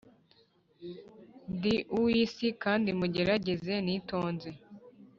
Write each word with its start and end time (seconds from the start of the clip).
ndi 1.55 1.75
uw'isi, 1.95 2.47
kandi 2.63 2.89
mugerageze 2.99 3.73
nitonze 3.85 4.49